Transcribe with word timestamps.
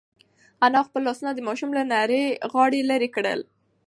انا 0.65 0.79
خپل 0.87 1.01
لاسونه 1.07 1.31
د 1.35 1.39
ماشوم 1.47 1.69
له 1.77 1.83
نري 1.91 2.23
غاړې 2.51 2.81
لرې 2.89 3.09
کړل. 3.15 3.39